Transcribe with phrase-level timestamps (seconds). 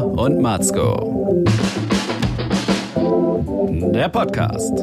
[0.00, 1.44] Und Matzko.
[3.92, 4.82] Der Podcast.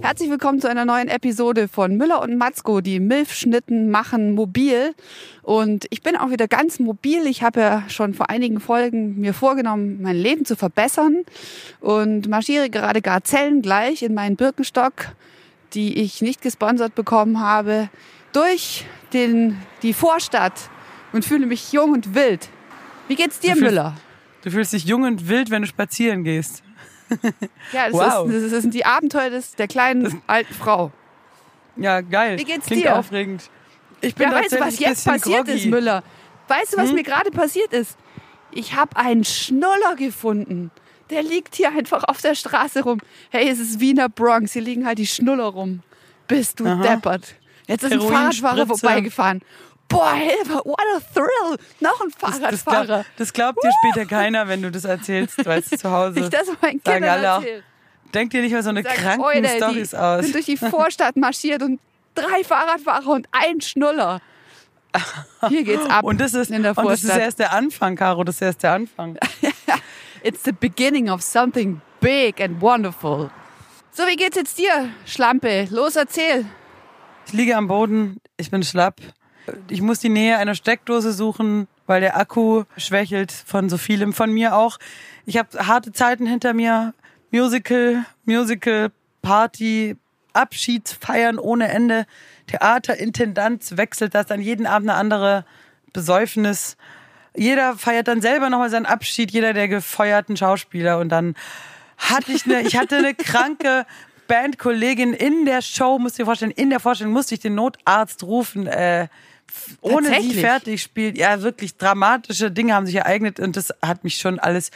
[0.00, 4.94] Herzlich willkommen zu einer neuen Episode von Müller und Matzko, die Milfschnitten machen mobil.
[5.42, 7.26] Und ich bin auch wieder ganz mobil.
[7.26, 11.24] Ich habe ja schon vor einigen Folgen mir vorgenommen, mein Leben zu verbessern
[11.80, 15.08] und marschiere gerade gar gleich in meinen Birkenstock,
[15.74, 17.90] die ich nicht gesponsert bekommen habe,
[18.32, 20.70] durch den, die Vorstadt
[21.12, 22.48] und fühle mich jung und wild.
[23.08, 23.94] Wie geht's dir, Du fühlst- Müller?
[24.42, 26.62] Du fühlst dich jung und wild, wenn du spazieren gehst.
[27.72, 28.28] Ja, das, Wow.
[28.30, 30.90] ist, das sind die Abenteuer des, der kleinen alten Frau.
[31.76, 32.36] Ja, geil.
[32.38, 32.96] Wie geht's Klingt dir?
[32.98, 33.48] aufregend.
[34.00, 35.52] Ich bin Ja, weißt du, was jetzt passiert groggy.
[35.58, 36.02] ist, Müller?
[36.48, 36.96] Weißt du, was Hm?
[36.96, 37.96] mir gerade passiert ist?
[38.50, 40.70] Ich habe einen Schnuller gefunden.
[41.10, 42.98] Der liegt hier einfach auf der Straße rum.
[43.30, 44.52] Hey, es ist Wiener Bronx.
[44.54, 45.82] Hier liegen halt die Schnuller rum.
[46.26, 46.82] Bist du Aha.
[46.82, 47.34] deppert.
[47.68, 49.42] Jetzt ist ein Fahrradfahrer vorbeigefahren.
[49.88, 51.56] Boah, Hilfe, what a thrill.
[51.80, 52.84] Noch ein Das, das, Fahrradfahrer.
[52.86, 56.20] glaub, das glaubt dir später keiner, wenn du das erzählst, weißt du, zu Hause.
[56.20, 57.42] ich das meinen Sagen alle auch.
[58.12, 60.22] Denk dir nicht mal so eine Sag, kranken Oida, die Storys aus.
[60.24, 61.80] sind durch die Vorstadt marschiert und
[62.14, 64.20] drei Fahrradfahrer und ein Schnuller.
[65.48, 67.22] Hier geht's ab Und das ist, in der und das ist Vorstadt.
[67.22, 69.18] erst der Anfang, Caro, das ist erst der Anfang.
[70.22, 73.30] It's the beginning of something big and wonderful.
[73.92, 75.68] So, wie geht's jetzt dir, Schlampe?
[75.70, 76.46] Los, erzähl.
[77.26, 78.96] Ich liege am Boden, ich bin schlapp.
[79.68, 84.32] Ich muss die Nähe einer Steckdose suchen, weil der Akku schwächelt von so vielem, von
[84.32, 84.78] mir auch.
[85.24, 86.94] Ich habe harte Zeiten hinter mir.
[87.30, 88.90] Musical, Musical,
[89.22, 89.96] Party,
[90.32, 92.06] Abschiedsfeiern ohne Ende.
[92.46, 95.44] Theaterintendanz wechselt das dann jeden Abend eine andere
[95.92, 96.76] Besäufnis.
[97.34, 100.98] Jeder feiert dann selber nochmal seinen Abschied, jeder der gefeuerten Schauspieler.
[100.98, 101.34] Und dann
[101.98, 103.86] hatte ich eine, ich hatte eine kranke
[104.26, 108.22] Bandkollegin in der Show, musst du dir vorstellen, in der Vorstellung musste ich den Notarzt
[108.24, 109.08] rufen, äh,
[109.80, 111.16] ohne sie fertig spielt.
[111.16, 114.70] Ja, wirklich dramatische Dinge haben sich ereignet und das hat mich schon alles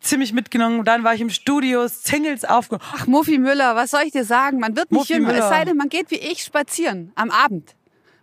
[0.00, 0.84] ziemlich mitgenommen.
[0.84, 2.84] Dann war ich im Studio, Singles aufgenommen.
[2.94, 4.58] Ach, Muffi Müller, was soll ich dir sagen?
[4.58, 7.74] Man wird nicht Muffi jünger, es sei denn, man geht wie ich spazieren am Abend.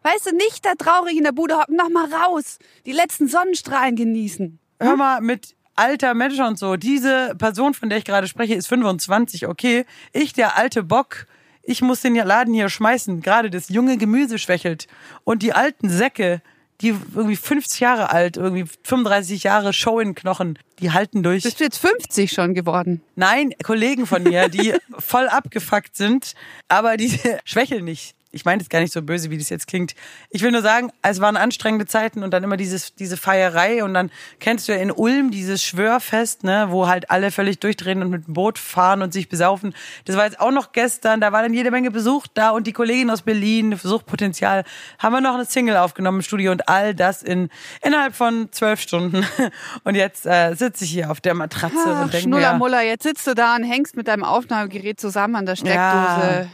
[0.03, 3.95] Weißt du, nicht da traurig in der Bude hocken, noch mal raus, die letzten Sonnenstrahlen
[3.95, 4.59] genießen.
[4.79, 6.75] Hör mal, mit alter Mensch und so.
[6.75, 9.85] Diese Person, von der ich gerade spreche, ist 25, okay.
[10.13, 11.25] Ich, der alte Bock,
[11.67, 13.22] ich muss den Laden hier schmeißen.
[13.22, 14.88] Gerade das junge Gemüse schwächelt.
[15.25, 16.41] Und die alten Säcke,
[16.79, 21.44] die irgendwie 50 Jahre alt, irgendwie 35 Jahre Show in Knochen, die halten durch.
[21.44, 23.01] Bist du jetzt 50 schon geworden?
[23.16, 26.35] Nein, Kollegen von mir, die voll abgefuckt sind,
[26.69, 28.16] aber die schwächeln nicht.
[28.37, 29.95] Ich meine das gar nicht so böse, wie das jetzt klingt.
[30.29, 33.93] Ich will nur sagen, es waren anstrengende Zeiten und dann immer dieses, diese Feierei und
[33.93, 38.09] dann kennst du ja in Ulm dieses Schwörfest, ne, wo halt alle völlig durchdrehen und
[38.09, 39.73] mit dem Boot fahren und sich besaufen.
[40.05, 42.73] Das war jetzt auch noch gestern, da war dann jede Menge Besuch da und die
[42.73, 44.63] Kollegin aus Berlin, Suchtpotenzial,
[44.99, 47.49] haben wir noch eine Single aufgenommen im Studio und all das in
[47.81, 49.25] innerhalb von zwölf Stunden.
[49.83, 52.81] Und jetzt äh, sitze ich hier auf der Matratze Ach, und denke mir, ja, Schnullermuller,
[52.81, 55.77] jetzt sitzt du da und hängst mit deinem Aufnahmegerät zusammen an der Steckdose.
[55.79, 56.47] Ja.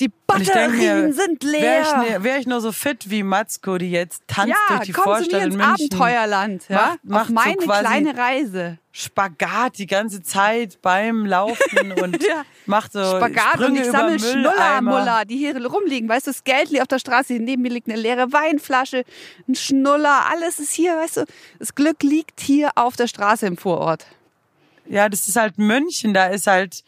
[0.00, 1.82] Die Batterien mir, sind Wäre leer.
[1.82, 4.92] ich, ne- wär ich nur so fit wie Matzko, die jetzt tanzt ja, durch die
[4.92, 5.74] Vorstadt mir ins in München.
[5.74, 6.64] Abenteuerland.
[6.68, 6.96] Ja?
[7.02, 8.78] Macht- macht Auf so meine quasi- kleine Reise.
[8.94, 12.44] Spagat die ganze Zeit beim Laufen und Ja.
[12.66, 14.18] macht so Spagat Sprünge und ich sammle.
[14.18, 16.08] Schnullermuller, die hier rumliegen.
[16.08, 19.04] Weißt du, das Geld liegt auf der Straße, neben mir liegt eine leere Weinflasche,
[19.48, 21.24] ein Schnuller, alles ist hier, weißt du.
[21.58, 24.06] Das Glück liegt hier auf der Straße im Vorort.
[24.86, 26.82] Ja, das ist halt München, da ist halt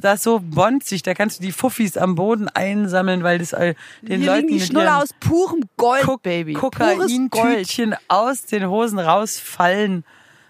[0.00, 3.74] da ist so bonzig, da kannst du die Fuffis am Boden einsammeln, weil das äh,
[4.02, 6.54] den hier Leuten die Schnuller aus purem Gold, Ko- Baby.
[6.54, 10.04] Kokaintütchen aus den Hosen rausfallen.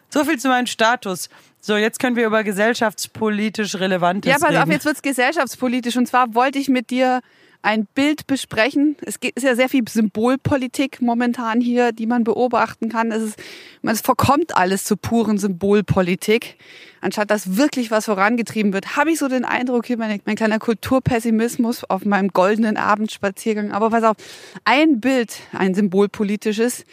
[0.09, 1.29] So viel zu meinem Status.
[1.61, 4.63] So, jetzt können wir über gesellschaftspolitisch Relevantes Ja, pass reden.
[4.63, 5.97] auf, jetzt wird's gesellschaftspolitisch.
[5.97, 7.21] Und zwar wollte ich mit dir
[7.63, 8.97] ein Bild besprechen.
[9.05, 13.13] Es ist ja sehr viel Symbolpolitik momentan hier, die man beobachten kann.
[13.13, 13.39] Es, ist,
[13.83, 16.57] man, es verkommt alles zu puren Symbolpolitik.
[17.03, 20.59] Anstatt dass wirklich was vorangetrieben wird, habe ich so den Eindruck, hier meine, mein kleiner
[20.59, 23.73] Kulturpessimismus auf meinem goldenen Abendspaziergang.
[23.73, 24.17] Aber pass auf,
[24.65, 26.85] ein Bild, ein symbolpolitisches,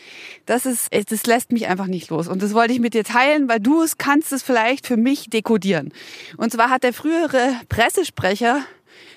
[0.46, 2.30] das ist, das lässt mich einfach nicht los.
[2.30, 5.30] Und das wollte ich mit dir teilen, weil du es kannst es vielleicht für mich
[5.30, 5.92] dekodieren.
[6.38, 8.62] Und zwar hat der frühere Pressesprecher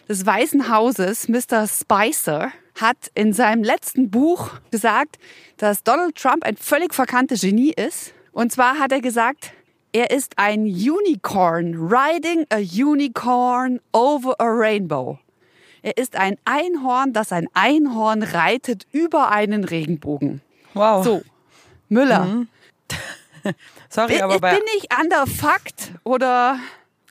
[0.09, 1.67] des Weißen Hauses, Mr.
[1.67, 5.19] Spicer, hat in seinem letzten Buch gesagt,
[5.57, 8.13] dass Donald Trump ein völlig verkanntes Genie ist.
[8.33, 9.53] Und zwar hat er gesagt,
[9.93, 15.19] er ist ein Unicorn, riding a unicorn over a rainbow.
[15.83, 20.43] Er ist ein Einhorn, das ein Einhorn reitet über einen Regenbogen.
[20.75, 21.03] wow.
[21.05, 21.23] So,
[21.89, 22.47] Müller,
[23.89, 26.59] Sorry, bin, aber bei bin ich an der Fakt oder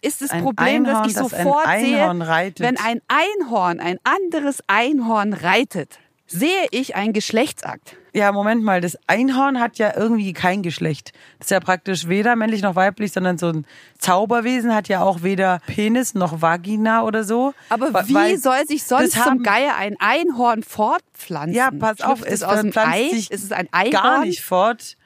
[0.01, 3.99] ist das Ein Problem, Einhorn, dass ich das ein sofort sehe, wenn ein Einhorn ein
[4.03, 7.95] anderes Einhorn reitet, sehe ich einen Geschlechtsakt.
[8.13, 11.11] Ja, Moment mal, das Einhorn hat ja irgendwie kein Geschlecht.
[11.37, 13.65] Das ist ja praktisch weder männlich noch weiblich, sondern so ein
[13.99, 17.53] Zauberwesen hat ja auch weder Penis noch Vagina oder so.
[17.69, 21.53] Aber wie weil soll sich sonst haben- zum Geier ein Einhorn fortpflanzen?
[21.53, 23.09] Ja, pass auf, es es aus dem Ei?
[23.09, 23.91] sich Ist es ein Einhorn?
[23.91, 24.97] gar nicht fort.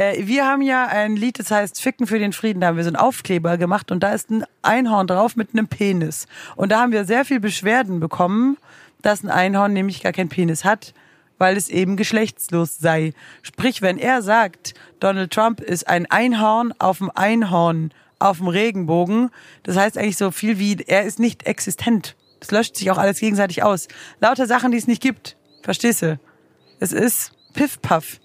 [0.00, 2.60] Äh, wir haben ja ein Lied, das heißt Ficken für den Frieden.
[2.60, 5.68] Da haben wir so einen Aufkleber gemacht und da ist ein Einhorn drauf mit einem
[5.68, 6.26] Penis.
[6.56, 8.56] Und da haben wir sehr viel Beschwerden bekommen,
[9.02, 10.94] dass ein Einhorn nämlich gar keinen Penis hat,
[11.36, 13.12] weil es eben geschlechtslos sei.
[13.42, 19.30] Sprich, wenn er sagt, Donald Trump ist ein Einhorn auf dem Einhorn auf dem Regenbogen,
[19.62, 22.16] das heißt eigentlich so viel wie, er ist nicht existent.
[22.38, 23.88] Das löscht sich auch alles gegenseitig aus.
[24.20, 25.36] Lauter Sachen, die es nicht gibt.
[25.62, 26.18] Verstehst du?
[26.78, 28.18] Es ist Piff-Paff.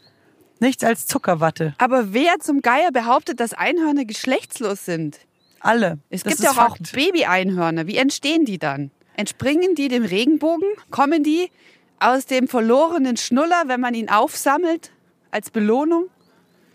[0.65, 1.75] Nichts als Zuckerwatte.
[1.77, 5.19] Aber wer zum Geier behauptet, dass Einhörner geschlechtslos sind?
[5.59, 5.99] Alle.
[6.09, 6.77] Es das gibt ja auch, auch.
[6.91, 7.85] Baby-Einhörner.
[7.85, 8.89] Wie entstehen die dann?
[9.15, 10.67] Entspringen die dem Regenbogen?
[10.89, 11.51] Kommen die
[11.99, 14.91] aus dem verlorenen Schnuller, wenn man ihn aufsammelt
[15.29, 16.07] als Belohnung?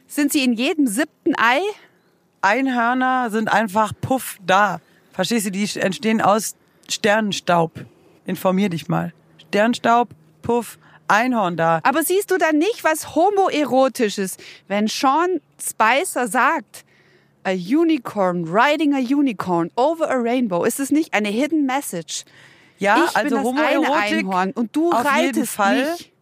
[0.06, 1.58] Sind sie in jedem siebten Ei?
[2.42, 4.81] Einhörner sind einfach puff da.
[5.10, 5.50] Verstehst du?
[5.50, 6.54] Die entstehen aus
[6.88, 7.72] Sternenstaub.
[8.25, 9.12] Informier dich mal.
[9.48, 10.10] Sternstaub,
[10.42, 10.78] puff,
[11.10, 11.80] Einhorn da.
[11.82, 14.36] Aber siehst du dann nicht was homoerotisches,
[14.68, 16.84] wenn Sean Spicer sagt,
[17.44, 20.64] a unicorn riding a unicorn over a rainbow?
[20.64, 22.24] Ist es nicht eine hidden message?
[22.78, 25.92] Ja, ich also bin das eine Einhorn und du auf jeden reitest Fall.
[25.92, 26.12] mich.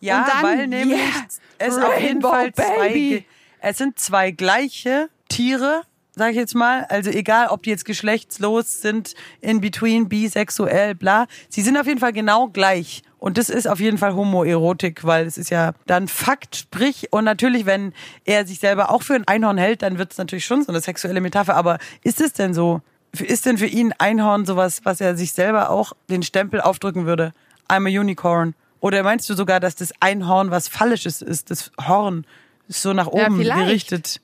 [0.00, 1.26] Ja, Und dann, weil nämlich yeah,
[1.58, 3.24] es auf jeden Fall zwei,
[3.60, 5.82] es sind zwei gleiche Tiere,
[6.14, 6.84] sag ich jetzt mal.
[6.88, 11.26] Also egal, ob die jetzt geschlechtslos sind, in between, bisexuell, bla.
[11.48, 13.02] Sie sind auf jeden Fall genau gleich.
[13.26, 17.24] Und das ist auf jeden Fall Homoerotik, weil es ist ja dann Fakt, sprich, und
[17.24, 17.92] natürlich, wenn
[18.24, 20.80] er sich selber auch für ein Einhorn hält, dann wird es natürlich schon so eine
[20.80, 21.56] sexuelle Metapher.
[21.56, 22.82] Aber ist es denn so?
[23.18, 27.32] Ist denn für ihn Einhorn sowas, was er sich selber auch den Stempel aufdrücken würde?
[27.68, 28.54] I'm a unicorn.
[28.78, 31.50] Oder meinst du sogar, dass das Einhorn was Fallisches ist?
[31.50, 32.26] Das Horn
[32.68, 33.58] ist so nach Ja, oben vielleicht.
[33.58, 34.20] gerichtet.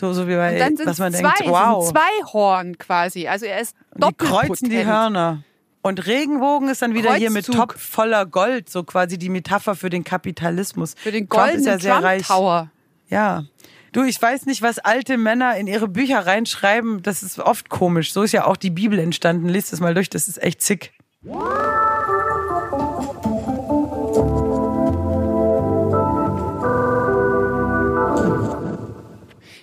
[0.00, 1.84] So, so wie bei, Und dann sind was man zwei, denkt, wow.
[1.84, 3.28] sind zwei Horn quasi.
[3.28, 5.42] Also er ist die doppelt kreuzen die Hörner.
[5.86, 7.68] Und Regenbogen ist dann wieder hier mit Kreuzzug.
[7.74, 10.94] Top voller Gold, so quasi die Metapher für den Kapitalismus.
[10.98, 12.26] Für den Trump goldenen ist ja sehr Trump reich.
[12.26, 12.72] Tower.
[13.08, 13.44] Ja.
[13.92, 17.02] Du, ich weiß nicht, was alte Männer in ihre Bücher reinschreiben.
[17.02, 18.12] Das ist oft komisch.
[18.12, 19.48] So ist ja auch die Bibel entstanden.
[19.48, 20.92] Lest es mal durch, das ist echt zick.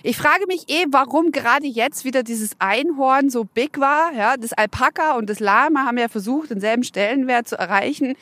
[0.06, 4.12] Ich frage mich eh, warum gerade jetzt wieder dieses Einhorn so big war.
[4.12, 8.14] Ja, das Alpaka und das Lama haben ja versucht, denselben Stellenwert zu erreichen.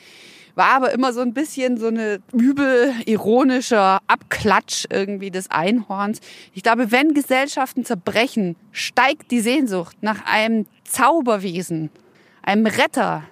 [0.55, 6.21] War aber immer so ein bisschen so eine übel ironischer Abklatsch irgendwie des Einhorns.
[6.53, 11.89] Ich glaube, wenn Gesellschaften zerbrechen, steigt die Sehnsucht nach einem Zauberwesen,
[12.43, 13.25] einem Retter,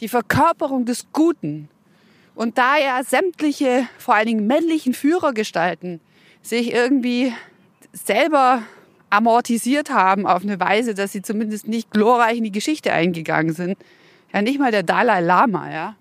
[0.00, 1.68] die Verkörperung des Guten.
[2.34, 6.00] Und da ja sämtliche, vor allen Dingen männlichen Führergestalten
[6.42, 7.32] sich irgendwie
[8.04, 8.62] selber
[9.10, 13.78] amortisiert haben auf eine Weise, dass sie zumindest nicht glorreich in die Geschichte eingegangen sind.
[14.32, 15.96] Ja, nicht mal der Dalai Lama, ja.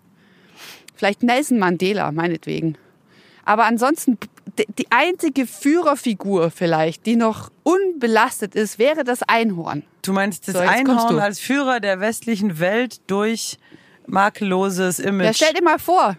[0.96, 2.78] Vielleicht Nelson Mandela, meinetwegen.
[3.44, 4.18] Aber ansonsten,
[4.80, 9.84] die einzige Führerfigur vielleicht, die noch unbelastet ist, wäre das Einhorn.
[10.02, 13.58] Du meinst das So, Einhorn als Führer der westlichen Welt durch
[14.08, 15.36] makelloses Ja, Image.
[15.36, 16.18] stell dir mal vor,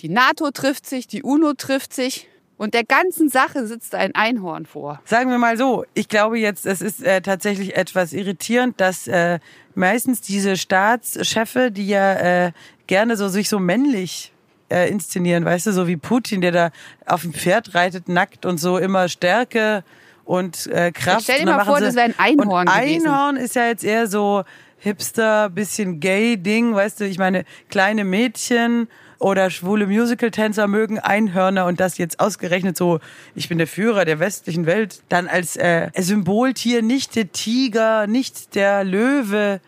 [0.00, 2.28] die NATO trifft sich, die UNO trifft sich
[2.60, 5.00] und der ganzen Sache sitzt ein Einhorn vor.
[5.06, 9.38] Sagen wir mal so, ich glaube jetzt, es ist äh, tatsächlich etwas irritierend, dass äh,
[9.74, 12.12] meistens diese Staatschefe, die ja
[12.48, 12.52] äh,
[12.86, 14.34] gerne so sich so männlich
[14.68, 16.70] äh, inszenieren, weißt du, so wie Putin, der da
[17.06, 19.82] auf dem Pferd reitet, nackt und so immer Stärke
[20.26, 21.22] und äh, Kraft.
[21.22, 23.06] stell dir mal vor, das wäre ein Einhorn und gewesen.
[23.06, 24.44] Einhorn ist ja jetzt eher so
[24.76, 28.86] Hipster, bisschen Gay-Ding, weißt du, ich meine, kleine Mädchen
[29.20, 32.98] oder schwule Musical-Tänzer mögen Einhörner und das jetzt ausgerechnet so,
[33.36, 38.54] ich bin der Führer der westlichen Welt, dann als äh, Symboltier nicht der Tiger, nicht
[38.56, 39.60] der Löwe,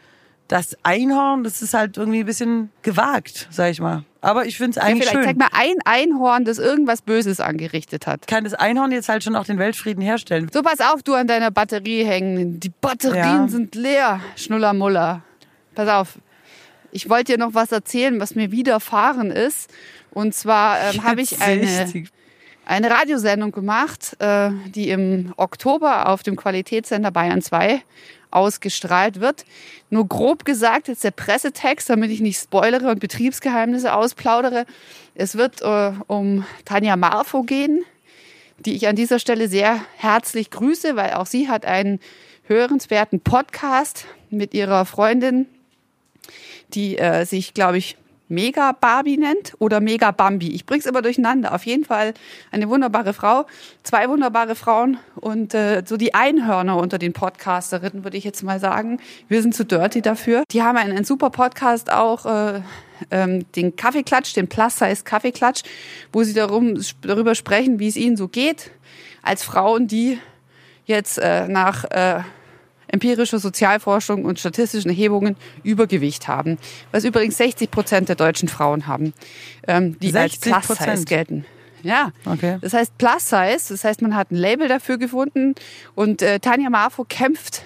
[0.48, 4.04] das Einhorn, das ist halt irgendwie ein bisschen gewagt, sag ich mal.
[4.20, 5.38] Aber ich finde es Ja, eigentlich vielleicht zeig schön.
[5.38, 8.26] mal ein Einhorn, das irgendwas Böses angerichtet hat.
[8.26, 10.48] Kann das Einhorn jetzt halt schon auch den Weltfrieden herstellen?
[10.52, 12.60] So, pass auf, du an deiner Batterie hängen.
[12.60, 13.48] Die Batterien Ja.
[13.48, 15.22] sind leer, Schnullermuller.
[15.74, 16.18] Pass auf.
[16.92, 19.70] Ich wollte dir noch was erzählen, was mir widerfahren ist.
[20.10, 21.90] Und zwar ähm, habe ich eine,
[22.66, 27.82] eine Radiosendung gemacht, äh, die im Oktober auf dem Qualitätssender Bayern 2
[28.30, 29.44] ausgestrahlt wird.
[29.88, 34.66] Nur grob gesagt, jetzt der Pressetext, damit ich nicht spoilere und Betriebsgeheimnisse ausplaudere.
[35.14, 37.84] Es wird äh, um Tanja Marfo gehen,
[38.58, 42.00] die ich an dieser Stelle sehr herzlich grüße, weil auch sie hat einen
[42.44, 45.46] hörenswerten Podcast mit ihrer Freundin,
[46.74, 47.96] die äh, sich, glaube ich,
[48.32, 50.52] Mega Barbie nennt oder Mega Bambi.
[50.52, 51.54] Ich bring's immer durcheinander.
[51.54, 52.14] Auf jeden Fall
[52.50, 53.44] eine wunderbare Frau,
[53.82, 58.58] zwei wunderbare Frauen und äh, so die Einhörner unter den Podcasterinnen, würde ich jetzt mal
[58.58, 59.00] sagen.
[59.28, 60.44] Wir sind zu dirty dafür.
[60.50, 62.24] Die haben einen, einen super Podcast auch.
[62.26, 62.62] Äh,
[63.10, 65.62] ähm, den Kaffeeklatsch, den Plus-Size Kaffeeklatsch,
[66.12, 68.70] wo sie darum, darüber sprechen, wie es ihnen so geht
[69.22, 70.20] als Frauen, die
[70.86, 72.20] jetzt äh, nach äh,
[72.92, 76.58] empirischer Sozialforschung und statistischen Erhebungen Übergewicht haben.
[76.92, 79.12] Was übrigens 60 Prozent der deutschen Frauen haben,
[79.66, 81.44] ähm, die als Plus-Size gelten.
[81.82, 82.58] Ja, okay.
[82.60, 85.56] das heißt Plus Size, das heißt, man hat ein Label dafür gefunden
[85.96, 87.64] und äh, Tanja Marfo kämpft,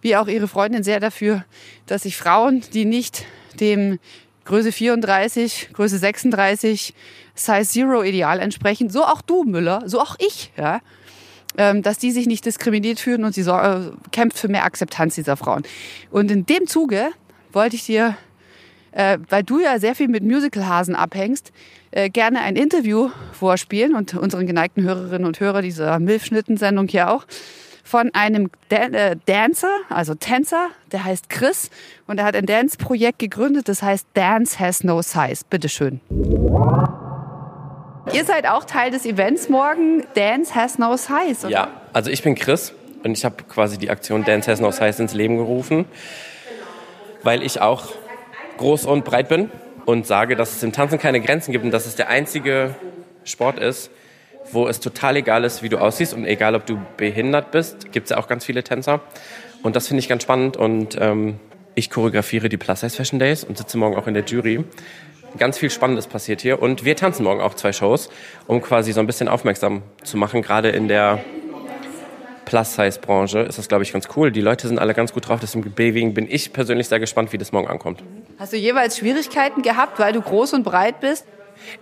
[0.00, 1.44] wie auch ihre Freundin, sehr dafür,
[1.86, 3.24] dass sich Frauen, die nicht
[3.60, 4.00] dem
[4.44, 6.94] Größe 34, Größe 36,
[7.34, 10.80] Size Zero Ideal entsprechen, so auch du, Müller, so auch ich, ja,
[11.56, 15.62] dass die sich nicht diskriminiert fühlen und sie äh, kämpft für mehr Akzeptanz dieser Frauen.
[16.10, 17.10] Und in dem Zuge
[17.52, 18.16] wollte ich dir,
[18.92, 21.52] äh, weil du ja sehr viel mit Musicalhasen abhängst,
[21.90, 27.24] äh, gerne ein Interview vorspielen und unseren geneigten Hörerinnen und Hörer dieser Milfschnittensendung hier auch
[27.84, 31.70] von einem Dan äh, Dancer, also Tänzer, der heißt Chris
[32.06, 35.44] und er hat ein Dance-Projekt gegründet, das heißt Dance Has No Size.
[35.48, 36.00] Bitteschön.
[38.12, 41.50] Ihr seid auch Teil des Events morgen, Dance Has No Size, oder?
[41.50, 45.02] Ja, also ich bin Chris und ich habe quasi die Aktion Dance Has No Size
[45.02, 45.86] ins Leben gerufen,
[47.22, 47.92] weil ich auch
[48.58, 49.50] groß und breit bin
[49.86, 52.74] und sage, dass es im Tanzen keine Grenzen gibt und dass es der einzige
[53.24, 53.90] Sport ist,
[54.52, 58.04] wo es total egal ist, wie du aussiehst und egal, ob du behindert bist, gibt
[58.04, 59.00] es ja auch ganz viele Tänzer.
[59.62, 61.40] Und das finde ich ganz spannend und ähm,
[61.74, 64.64] ich choreografiere die Plus Size Fashion Days und sitze morgen auch in der Jury.
[65.36, 68.08] Ganz viel Spannendes passiert hier und wir tanzen morgen auch zwei Shows,
[68.46, 70.42] um quasi so ein bisschen aufmerksam zu machen.
[70.42, 71.24] Gerade in der
[72.44, 74.30] Plus-Size-Branche ist das, glaube ich, ganz cool.
[74.30, 75.40] Die Leute sind alle ganz gut drauf.
[75.40, 78.02] Deswegen bin ich persönlich sehr gespannt, wie das morgen ankommt.
[78.38, 81.26] Hast du jeweils Schwierigkeiten gehabt, weil du groß und breit bist?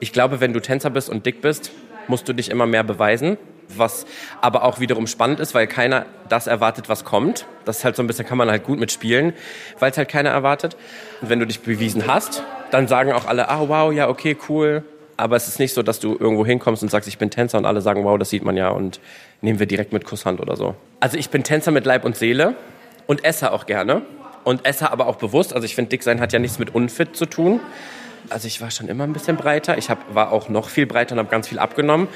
[0.00, 1.72] Ich glaube, wenn du Tänzer bist und dick bist,
[2.08, 3.36] musst du dich immer mehr beweisen.
[3.68, 4.06] Was
[4.40, 7.46] aber auch wiederum spannend ist, weil keiner das erwartet, was kommt.
[7.64, 9.32] Das ist halt so ein bisschen, kann man halt gut mitspielen,
[9.78, 10.76] weil es halt keiner erwartet.
[11.20, 14.84] Und wenn du dich bewiesen hast, dann sagen auch alle, ah wow, ja, okay, cool.
[15.16, 17.66] Aber es ist nicht so, dass du irgendwo hinkommst und sagst, ich bin Tänzer und
[17.66, 19.00] alle sagen, wow, das sieht man ja und
[19.40, 20.74] nehmen wir direkt mit Kusshand oder so.
[21.00, 22.54] Also ich bin Tänzer mit Leib und Seele
[23.06, 24.02] und esse auch gerne.
[24.44, 25.54] Und esse aber auch bewusst.
[25.54, 27.60] Also ich finde, dick sein hat ja nichts mit unfit zu tun.
[28.28, 29.78] Also ich war schon immer ein bisschen breiter.
[29.78, 32.08] Ich hab, war auch noch viel breiter und habe ganz viel abgenommen.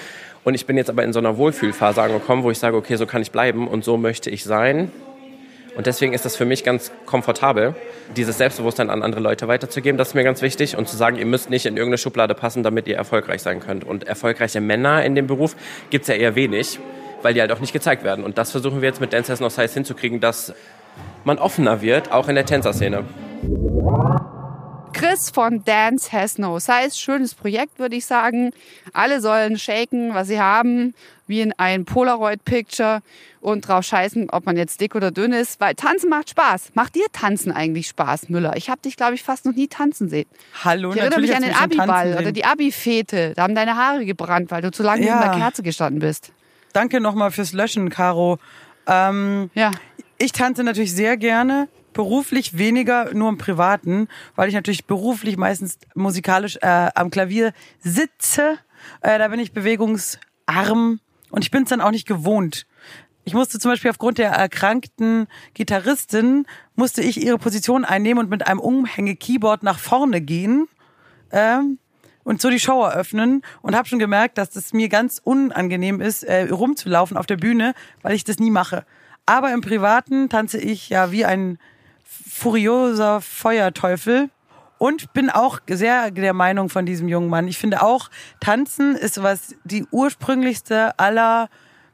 [0.47, 3.05] Und ich bin jetzt aber in so einer Wohlfühlphase angekommen, wo ich sage, okay, so
[3.05, 4.93] kann ich bleiben und so möchte ich sein.
[5.77, 7.75] Und deswegen ist das für mich ganz komfortabel,
[8.17, 9.99] dieses Selbstbewusstsein an andere Leute weiterzugeben.
[9.99, 10.77] Das ist mir ganz wichtig.
[10.77, 13.83] Und zu sagen, ihr müsst nicht in irgendeine Schublade passen, damit ihr erfolgreich sein könnt.
[13.83, 15.57] Und erfolgreiche Männer in dem Beruf
[15.91, 16.79] gibt es ja eher wenig,
[17.23, 18.25] weil die halt auch nicht gezeigt werden.
[18.25, 20.55] Und das versuchen wir jetzt mit Dancers No Size hinzukriegen, dass
[21.25, 23.03] man offener wird, auch in der Tänzerszene.
[24.97, 26.93] Chris von Dance Has No Size.
[26.93, 28.53] Schönes Projekt, würde ich sagen.
[28.95, 30.95] Alle sollen shaken, was sie haben,
[31.27, 33.03] wie in ein Polaroid-Picture
[33.43, 35.61] und drauf scheißen, ob man jetzt dick oder dünn ist.
[35.61, 36.71] Weil Tanzen macht Spaß.
[36.73, 38.57] Macht dir Tanzen eigentlich Spaß, Müller?
[38.57, 40.27] Ich habe dich, glaube ich, fast noch nie tanzen sehen.
[40.65, 43.35] Hallo, ich erinnere mich an den Abi-Ball oder die Abi-Fete.
[43.37, 45.21] Da haben deine Haare gebrannt, weil du zu lange ja.
[45.21, 46.33] neben der Kerze gestanden bist.
[46.73, 48.39] Danke nochmal fürs Löschen, Caro.
[48.87, 49.73] Ähm, ja.
[50.17, 55.79] Ich tanze natürlich sehr gerne beruflich weniger, nur im Privaten, weil ich natürlich beruflich meistens
[55.95, 58.59] musikalisch äh, am Klavier sitze.
[59.01, 61.01] Äh, da bin ich bewegungsarm
[61.31, 62.67] und ich bin es dann auch nicht gewohnt.
[63.25, 68.47] Ich musste zum Beispiel aufgrund der erkrankten Gitarristin, musste ich ihre Position einnehmen und mit
[68.47, 70.69] einem Umhänge-Keyboard nach vorne gehen.
[71.33, 71.79] Ähm,
[72.25, 76.25] und so die Show eröffnen und habe schon gemerkt, dass es mir ganz unangenehm ist,
[76.25, 77.73] äh, rumzulaufen auf der Bühne,
[78.03, 78.85] weil ich das nie mache.
[79.27, 81.59] Aber im Privaten tanze ich ja wie ein
[82.07, 84.31] furioser Feuerteufel.
[84.79, 87.49] Und bin auch sehr der Meinung von diesem jungen Mann.
[87.49, 88.11] Ich finde auch,
[88.41, 91.49] Tanzen ist was die ursprünglichste aller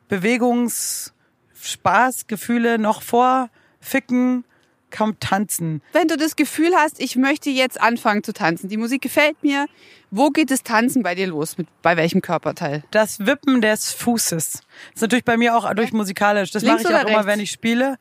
[0.08, 4.44] Bewegungsspaßgefühle noch vor Ficken
[4.92, 5.82] kommt Tanzen.
[5.92, 9.66] Wenn du das Gefühl hast, ich möchte jetzt anfangen zu tanzen, die Musik gefällt mir,
[10.10, 11.58] wo geht das Tanzen bei dir los?
[11.58, 12.84] Mit, bei welchem Körperteil?
[12.90, 14.52] Das Wippen des Fußes.
[14.52, 14.62] Das
[14.94, 16.50] ist natürlich bei mir auch durch musikalisch.
[16.50, 17.10] Das mache ich auch rechts?
[17.10, 17.98] immer, wenn ich spiele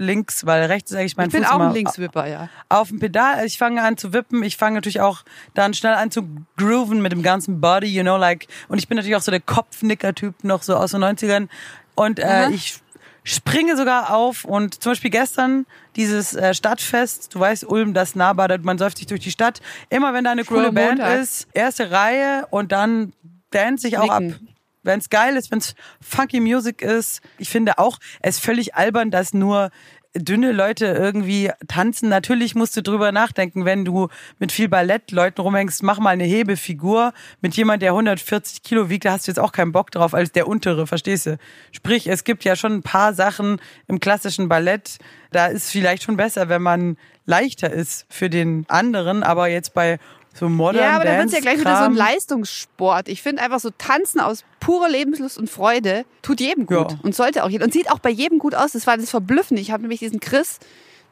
[0.00, 2.48] links, weil rechts ist eigentlich mein ich bin Fuß auch ein Linkswipper, ja.
[2.68, 5.22] Auf dem Pedal, ich fange an zu wippen, ich fange natürlich auch
[5.54, 8.96] dann schnell an zu grooven mit dem ganzen Body, you know, like, und ich bin
[8.96, 11.48] natürlich auch so der Kopfnicker-Typ noch so aus den 90ern
[11.94, 12.54] und äh, mhm.
[12.54, 12.80] ich
[13.22, 15.66] springe sogar auf und zum Beispiel gestern
[15.96, 20.14] dieses äh, Stadtfest, du weißt, Ulm, das nahbar, man säuft sich durch die Stadt, immer
[20.14, 23.12] wenn da eine coole Band ist, erste Reihe und dann
[23.50, 24.34] dance ich auch Nicken.
[24.34, 24.40] ab
[24.82, 27.20] wenn es geil ist, wenn es funky Music ist.
[27.38, 29.70] Ich finde auch, es ist völlig albern, dass nur
[30.14, 32.08] dünne Leute irgendwie tanzen.
[32.08, 34.08] Natürlich musst du drüber nachdenken, wenn du
[34.38, 39.12] mit viel Ballettleuten rumhängst, mach mal eine Hebefigur mit jemand, der 140 Kilo wiegt, da
[39.12, 41.38] hast du jetzt auch keinen Bock drauf als der untere, verstehst du?
[41.70, 44.98] Sprich, es gibt ja schon ein paar Sachen im klassischen Ballett,
[45.30, 46.96] da ist vielleicht schon besser, wenn man
[47.26, 49.98] leichter ist für den anderen, aber jetzt bei
[50.34, 53.08] so Modern Ja, aber dann wird's ja gleich wieder so ein Leistungssport.
[53.08, 56.98] Ich finde einfach so Tanzen aus purer Lebenslust und Freude tut jedem gut Ja.
[57.02, 58.72] und sollte auch jeder und sieht auch bei jedem gut aus.
[58.72, 59.60] Das war das Verblüffende.
[59.60, 60.58] Ich habe nämlich diesen Chris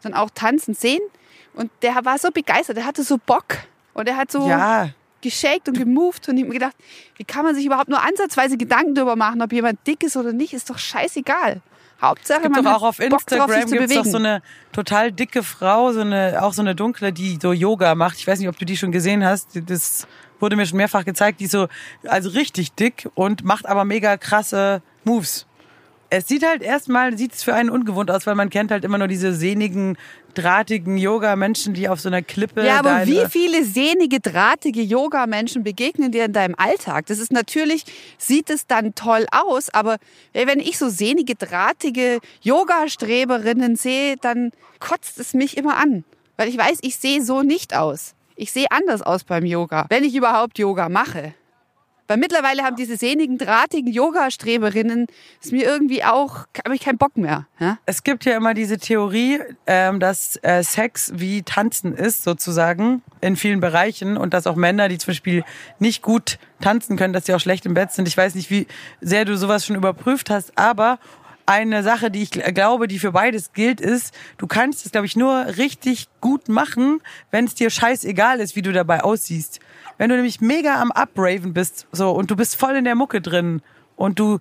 [0.03, 1.01] dann auch tanzen sehen
[1.55, 2.77] und der war so begeistert.
[2.77, 3.45] Der hatte so Bock
[3.95, 6.77] und er hat so Ja, geshakt und gemoved und ich hab mir gedacht,
[7.17, 10.33] wie kann man sich überhaupt nur ansatzweise Gedanken darüber machen, ob jemand dick ist oder
[10.33, 11.61] nicht, ist doch scheißegal.
[12.01, 14.41] Hauptsache, gibt man doch auch auf Instagram zu gibt's doch so eine
[14.71, 18.19] total dicke Frau, so eine auch so eine dunkle, die so Yoga macht.
[18.19, 19.61] Ich weiß nicht, ob du die schon gesehen hast.
[19.67, 20.07] Das
[20.39, 21.41] wurde mir schon mehrfach gezeigt.
[21.41, 21.67] Die ist so
[22.07, 25.48] also richtig dick und macht aber mega krasse Moves.
[26.11, 28.97] Es sieht halt erstmal sieht es für einen ungewohnt aus, weil man kennt halt immer
[28.97, 29.99] nur diese sehnigen,
[30.33, 32.65] drahtigen Yoga-Menschen, die auf so einer Klippe.
[32.65, 37.07] Ja, aber wie viele sehnige, drahtige Yoga-Menschen begegnen dir in deinem Alltag?
[37.07, 37.85] Das ist natürlich,
[38.17, 39.99] sieht es dann toll aus, aber
[40.33, 46.05] ey, wenn ich so sehnige, drahtige Yoga-Streberinnen sehe, dann kotzt es mich immer an.
[46.39, 48.15] Weil ich weiß, ich sehe so nicht aus.
[48.37, 51.35] Ich sehe anders aus beim Yoga, wenn ich überhaupt Yoga mache.
[52.09, 55.07] Weil mittlerweile haben diese sehnigen, drahtigen Yoga-Streberinnen
[55.43, 57.47] ist mir irgendwie auch, habe ich keinen Bock mehr.
[57.61, 57.79] Ja?
[57.85, 63.37] Es gibt ja immer diese Theorie, ähm, dass äh, Sex wie Tanzen ist, sozusagen, in
[63.37, 65.45] vielen Bereichen und dass auch Männer, die zum Beispiel
[65.79, 68.09] nicht gut tanzen können, dass sie auch schlecht im Bett sind.
[68.09, 68.67] Ich weiß nicht, wie
[69.03, 70.99] sehr du sowas schon überprüft hast, aber
[71.49, 75.07] eine Sache, die ich gl- glaube, die für beides gilt, ist, du kannst es, glaube
[75.07, 77.01] ich, nur richtig gut machen,
[77.31, 79.59] wenn es dir scheißegal ist, wie du dabei aussiehst.
[79.97, 83.21] Wenn du nämlich mega am Upraven bist, so, und du bist voll in der Mucke
[83.21, 83.63] drin
[83.97, 84.39] und du,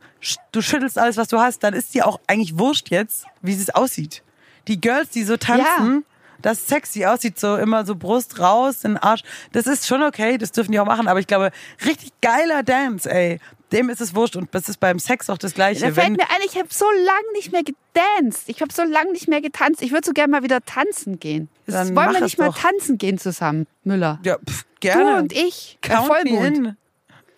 [0.51, 3.69] du schüttelst alles, was du hast, dann ist dir auch eigentlich wurscht jetzt, wie es
[3.73, 4.21] aussieht.
[4.67, 6.03] Die Girls, die so tanzen,
[6.41, 9.23] das sexy aussieht, so immer so Brust raus, den Arsch,
[9.53, 11.51] das ist schon okay, das dürfen die auch machen, aber ich glaube,
[11.85, 13.39] richtig geiler Dance, ey.
[13.71, 15.81] Dem ist es wurscht und das ist beim Sex auch das Gleiche.
[15.81, 18.47] Da fällt Wenn, mir ein, ich habe so lange nicht mehr gedanced.
[18.47, 19.81] Ich habe so lange nicht mehr getanzt.
[19.81, 21.49] Ich würde so gerne mal wieder tanzen gehen.
[21.65, 22.57] Dann wollen wir nicht mal doch.
[22.57, 24.19] tanzen gehen zusammen, Müller.
[24.23, 25.17] ja, pff, du gerne.
[25.17, 26.57] und ich bei Count me Vollmond.
[26.57, 26.77] in.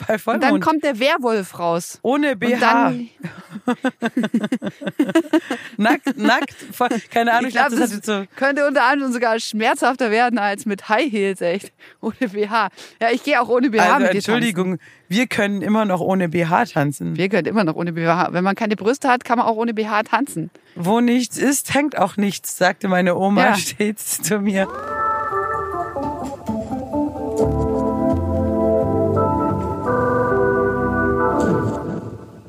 [0.07, 0.43] Bei Und Vollmond.
[0.43, 1.99] dann kommt der Werwolf raus.
[2.01, 2.59] Ohne Und BH.
[2.59, 3.09] dann,
[5.77, 6.55] nackt, nackt.
[6.71, 8.23] Voll, keine Ahnung, ich glaube, das jetzt so.
[8.35, 11.71] könnte unter anderem sogar schmerzhafter werden als mit High Heels, echt.
[12.01, 12.69] Ohne BH.
[13.01, 16.29] Ja, ich gehe auch ohne BH Also mit dir Entschuldigung, wir können immer noch ohne
[16.29, 16.73] BH tanzen.
[16.73, 17.17] tanzen.
[17.17, 18.29] Wir können immer noch ohne BH.
[18.31, 20.49] Wenn man keine Brüste hat, kann man auch ohne BH tanzen.
[20.75, 23.55] Wo nichts ist, hängt auch nichts, sagte meine Oma Ja.
[23.57, 24.67] stets zu mir.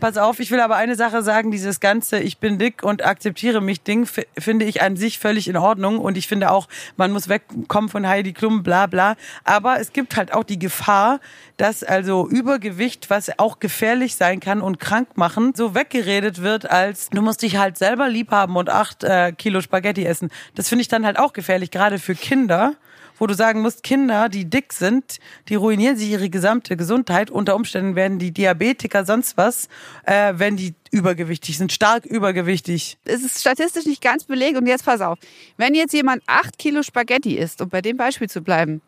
[0.01, 3.61] Pass auf, ich will aber eine Sache sagen, dieses ganze Ich bin dick und akzeptiere
[3.61, 4.09] mich Ding
[4.39, 8.09] finde ich an sich völlig in Ordnung und ich finde auch, man muss wegkommen von
[8.09, 9.17] Heidi Klum, bla bla.
[9.45, 11.21] Aber es gibt halt auch die Gefahr,
[11.59, 17.11] dass also Übergewicht, was auch gefährlich sein kann und krank machen, so weggeredet wird als
[17.11, 20.31] du musst dich halt selber lieb haben und acht äh, Kilo Spaghetti essen.
[20.55, 22.75] Das finde ich dann halt auch gefährlich, gerade für Kinder
[23.21, 27.31] wo du sagen musst, Kinder, die dick sind, die ruinieren sich ihre gesamte Gesundheit.
[27.31, 29.69] Unter Umständen werden die Diabetiker sonst was,
[30.05, 32.97] äh, wenn die übergewichtig sind, stark übergewichtig.
[33.05, 34.57] es ist statistisch nicht ganz belegt.
[34.57, 35.19] Und jetzt pass auf,
[35.59, 38.81] wenn jetzt jemand acht Kilo Spaghetti isst, um bei dem Beispiel zu bleiben,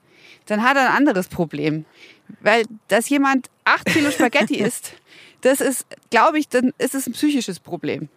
[0.46, 1.84] dann hat er ein anderes Problem.
[2.40, 4.94] Weil, dass jemand acht Kilo Spaghetti isst,
[5.42, 8.08] das ist, glaube ich, dann ist es ein psychisches Problem.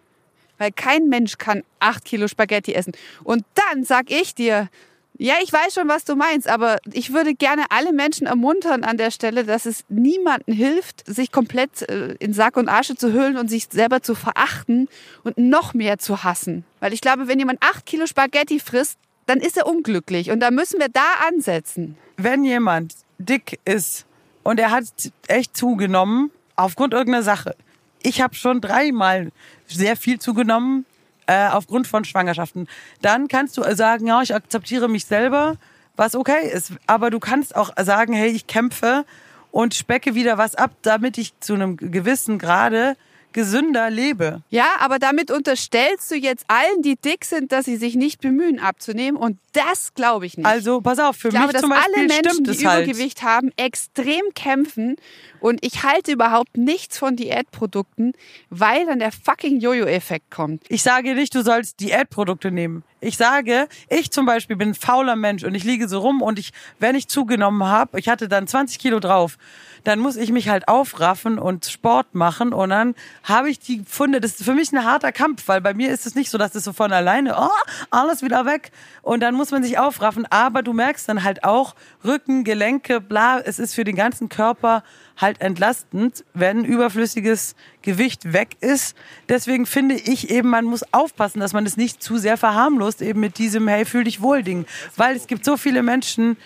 [0.56, 2.92] Weil kein Mensch kann acht Kilo Spaghetti essen.
[3.22, 4.70] Und dann sag ich dir,
[5.18, 8.96] ja, ich weiß schon, was du meinst, aber ich würde gerne alle Menschen ermuntern an
[8.96, 13.36] der Stelle, dass es niemandem hilft, sich komplett äh, in Sack und Asche zu hüllen
[13.36, 14.88] und sich selber zu verachten
[15.24, 16.64] und noch mehr zu hassen.
[16.80, 20.30] Weil ich glaube, wenn jemand acht Kilo Spaghetti frisst, dann ist er unglücklich.
[20.30, 21.96] Und da müssen wir da ansetzen.
[22.16, 24.06] Wenn jemand dick ist
[24.42, 24.84] und er hat
[25.28, 27.56] echt zugenommen aufgrund irgendeiner Sache.
[28.02, 29.32] Ich habe schon dreimal
[29.66, 30.86] sehr viel zugenommen
[31.26, 32.68] äh, aufgrund von Schwangerschaften.
[33.02, 35.56] Dann kannst du sagen, ja, ich akzeptiere mich selber,
[35.96, 36.72] was okay ist.
[36.86, 39.04] Aber du kannst auch sagen, hey, ich kämpfe
[39.50, 42.96] und specke wieder was ab, damit ich zu einem gewissen Grade
[43.36, 44.42] gesünder lebe.
[44.48, 48.58] Ja, aber damit unterstellst du jetzt allen, die dick sind, dass sie sich nicht bemühen
[48.58, 49.20] abzunehmen.
[49.20, 50.46] Und das glaube ich nicht.
[50.46, 52.84] Also pass auf, für Ich glaube, mich dass zum Beispiel alle Menschen, stimmt die halt.
[52.86, 54.96] Übergewicht haben, extrem kämpfen
[55.46, 58.14] Und ich halte überhaupt nichts von Diätprodukten,
[58.50, 60.64] weil dann der fucking Jojo-Effekt kommt.
[60.68, 62.82] Ich sage nicht, du sollst Diätprodukte nehmen.
[62.98, 66.40] Ich sage, ich zum Beispiel bin ein fauler Mensch und ich liege so rum und
[66.40, 69.38] ich, wenn ich zugenommen habe, ich hatte dann 20 Kilo drauf,
[69.84, 74.20] dann muss ich mich halt aufraffen und Sport machen und dann habe ich die Funde.
[74.20, 76.56] Das ist für mich ein harter Kampf, weil bei mir ist es nicht so, dass
[76.56, 77.48] es so von alleine, oh,
[77.90, 80.26] alles wieder weg und dann muss man sich aufraffen.
[80.30, 84.82] Aber du merkst dann halt auch Rücken, Gelenke, bla, es ist für den ganzen Körper
[85.16, 88.96] halt entlastend, wenn überflüssiges Gewicht weg ist.
[89.28, 93.20] Deswegen finde ich eben, man muss aufpassen, dass man es nicht zu sehr verharmlost, eben
[93.20, 94.66] mit diesem Hey, fühl dich wohl Ding.
[94.96, 96.36] Weil es gibt so viele Menschen,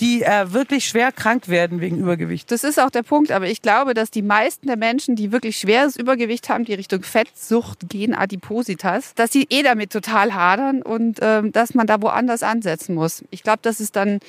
[0.00, 2.50] die äh, wirklich schwer krank werden wegen Übergewicht.
[2.50, 5.58] Das ist auch der Punkt, aber ich glaube, dass die meisten der Menschen, die wirklich
[5.58, 11.18] schweres Übergewicht haben, die Richtung Fettsucht gehen, Adipositas, dass sie eh damit total hadern und
[11.20, 13.24] ähm, dass man da woanders ansetzen muss.
[13.30, 14.20] Ich glaube, dass es dann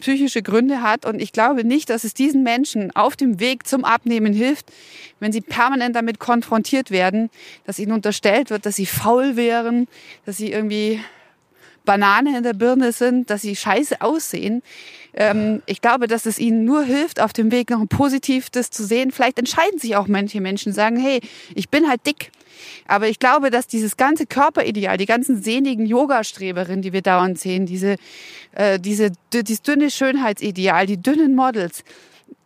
[0.00, 3.84] psychische Gründe hat und ich glaube nicht, dass es diesen Menschen auf dem Weg zum
[3.84, 4.66] Abnehmen hilft,
[5.20, 7.30] wenn sie permanent damit konfrontiert werden,
[7.66, 9.86] dass ihnen unterstellt wird, dass sie faul wären,
[10.26, 11.00] dass sie irgendwie
[11.90, 14.62] Banane in der Birne sind, dass sie scheiße aussehen.
[15.12, 18.84] Ähm, ich glaube, dass es ihnen nur hilft, auf dem Weg noch ein Positives zu
[18.84, 19.10] sehen.
[19.10, 21.20] Vielleicht entscheiden sich auch manche Menschen, sagen, hey,
[21.56, 22.30] ich bin halt dick.
[22.86, 27.66] Aber ich glaube, dass dieses ganze Körperideal, die ganzen sehnigen Yoga-Streberinnen, die wir dauernd sehen,
[27.66, 27.96] diese,
[28.52, 31.82] äh, diese, dieses dünne Schönheitsideal, die dünnen Models,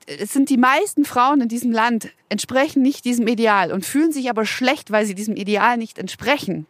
[0.06, 4.30] es sind die meisten Frauen in diesem Land entsprechen nicht diesem Ideal und fühlen sich
[4.30, 6.66] aber schlecht, weil sie diesem Ideal nicht entsprechen.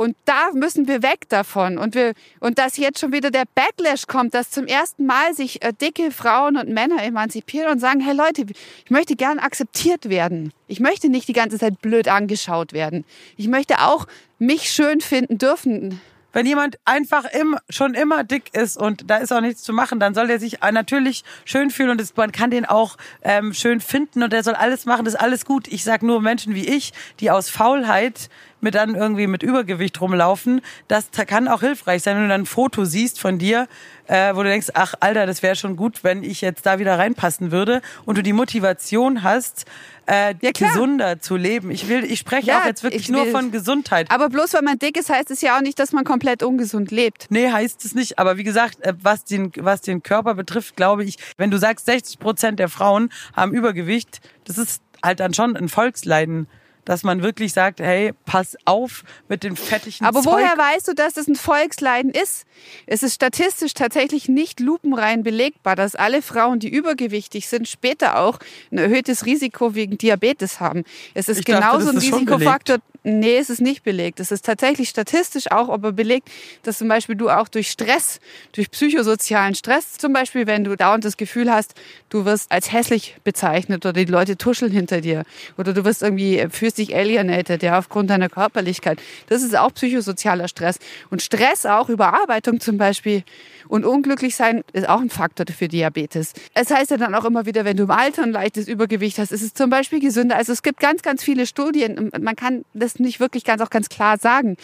[0.00, 1.76] Und da müssen wir weg davon.
[1.76, 5.62] Und, wir, und dass jetzt schon wieder der Backlash kommt, dass zum ersten Mal sich
[5.62, 8.46] äh, dicke Frauen und Männer emanzipieren und sagen, hey Leute,
[8.82, 10.54] ich möchte gern akzeptiert werden.
[10.68, 13.04] Ich möchte nicht die ganze Zeit blöd angeschaut werden.
[13.36, 14.06] Ich möchte auch
[14.38, 16.00] mich schön finden dürfen.
[16.32, 19.98] Wenn jemand einfach im, schon immer dick ist und da ist auch nichts zu machen,
[20.00, 23.80] dann soll er sich natürlich schön fühlen und es, man kann den auch ähm, schön
[23.80, 25.68] finden und er soll alles machen, das ist alles gut.
[25.68, 30.60] Ich sag nur Menschen wie ich, die aus Faulheit mit dann irgendwie mit Übergewicht rumlaufen,
[30.88, 33.68] das kann auch hilfreich sein, wenn du dann ein Foto siehst von dir,
[34.06, 36.98] äh, wo du denkst, ach Alter, das wäre schon gut, wenn ich jetzt da wieder
[36.98, 39.66] reinpassen würde und du die Motivation hast,
[40.06, 41.70] äh, ja, gesunder zu leben.
[41.70, 44.10] Ich will, ich spreche ja, auch jetzt wirklich nur von Gesundheit.
[44.10, 46.90] Aber bloß weil man dick ist, heißt es ja auch nicht, dass man komplett ungesund
[46.90, 47.26] lebt.
[47.30, 48.18] Nee, heißt es nicht.
[48.18, 51.86] Aber wie gesagt, äh, was den, was den Körper betrifft, glaube ich, wenn du sagst,
[51.86, 56.48] 60 Prozent der Frauen haben Übergewicht, das ist halt dann schon ein Volksleiden
[56.90, 60.32] dass man wirklich sagt, hey, pass auf mit dem fettigen Aber Zeug.
[60.32, 62.46] woher weißt du, dass es ein Volksleiden ist?
[62.86, 68.40] Es ist statistisch tatsächlich nicht lupenrein belegbar, dass alle Frauen, die übergewichtig sind, später auch
[68.72, 70.82] ein erhöhtes Risiko wegen Diabetes haben.
[71.14, 72.78] Es ist ich genauso dachte, ein Risikofaktor.
[73.02, 74.20] Nee, es ist nicht belegt.
[74.20, 76.28] Es ist tatsächlich statistisch auch aber belegt,
[76.64, 78.20] dass zum Beispiel du auch durch Stress,
[78.52, 81.72] durch psychosozialen Stress, zum Beispiel, wenn du dauernd das Gefühl hast,
[82.10, 85.22] du wirst als hässlich bezeichnet oder die Leute tuscheln hinter dir
[85.56, 89.00] oder du wirst irgendwie, fühlst dich alienated, ja, aufgrund deiner Körperlichkeit.
[89.28, 90.78] Das ist auch psychosozialer Stress.
[91.08, 93.24] Und Stress auch, Überarbeitung zum Beispiel
[93.68, 96.34] und unglücklich sein ist auch ein Faktor für Diabetes.
[96.54, 99.32] Es heißt ja dann auch immer wieder, wenn du im Alter ein leichtes Übergewicht hast,
[99.32, 100.36] ist es zum Beispiel gesünder.
[100.36, 102.10] Also es gibt ganz, ganz viele Studien.
[102.20, 104.56] Man kann das nicht wirklich ganz auch ganz klar sagen.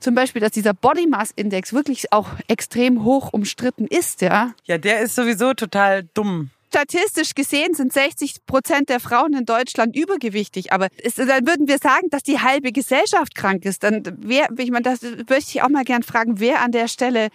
[0.00, 4.52] Zum Beispiel, dass dieser Body Mass Index wirklich auch extrem hoch umstritten ist, ja.
[4.64, 9.94] Ja, der ist sowieso total dumm statistisch gesehen sind 60 Prozent der Frauen in Deutschland
[9.94, 10.72] übergewichtig.
[10.72, 13.84] Aber ist, dann würden wir sagen, dass die halbe Gesellschaft krank ist.
[13.84, 17.28] Dann wer, ich meine, das möchte ich auch mal gern fragen, wer an der Stelle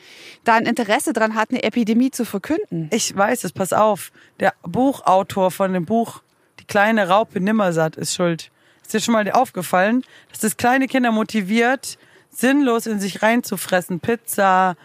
[0.43, 2.89] da ein Interesse dran hat, eine Epidemie zu verkünden.
[2.91, 4.11] Ich weiß es, pass auf.
[4.41, 6.21] Der Buchautor von dem Buch
[6.59, 8.51] Die kleine Raupe Nimmersatt ist schuld.
[8.89, 11.99] Ist dir schon mal aufgefallen, dass das kleine Kinder motiviert,
[12.31, 13.99] sinnlos in sich reinzufressen?
[13.99, 14.77] Pizza,